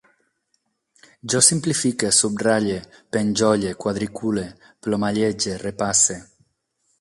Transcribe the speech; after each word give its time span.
Jo 1.33 1.41
simplifique, 1.47 2.09
subratlle, 2.19 2.77
penjolle, 3.17 3.75
quadricule, 3.85 4.47
plomallege, 4.87 5.55
repasse 5.67 6.19